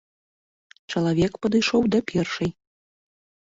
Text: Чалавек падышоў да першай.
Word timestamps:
Чалавек 0.93 1.37
падышоў 1.45 1.81
да 1.95 2.03
першай. 2.15 2.49